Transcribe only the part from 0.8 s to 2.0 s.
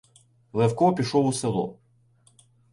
пішов у село.